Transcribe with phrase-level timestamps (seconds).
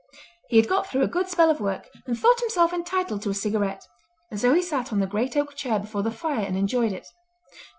[0.49, 3.35] He had got through a good spell of work, and thought himself entitled to a
[3.35, 3.87] cigarette;
[4.31, 7.05] and so he sat on the great oak chair before the fire and enjoyed it.